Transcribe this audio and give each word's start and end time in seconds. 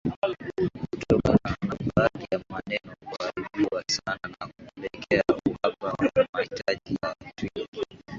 Kutokana 0.91 1.39
na 1.67 1.77
baadhi 1.95 2.25
ya 2.31 2.39
maeneo 2.49 2.93
kuharibiwa 3.05 3.83
sana 3.87 4.19
na 4.39 4.47
kupelekea 4.47 5.23
uhaba 5.49 5.95
wa 6.01 6.27
mahitaji 6.33 6.97
ya 7.07 7.15
twiga 7.35 7.85